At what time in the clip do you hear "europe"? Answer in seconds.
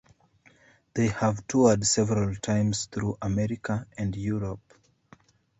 4.15-4.73